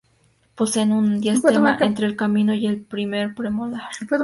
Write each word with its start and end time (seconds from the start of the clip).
Poseen 0.55 0.93
un 0.93 1.21
diastema 1.21 1.77
entre 1.81 2.07
el 2.07 2.15
canino 2.15 2.55
y 2.55 2.65
el 2.65 2.81
primer 2.83 3.35
premolar. 3.35 3.91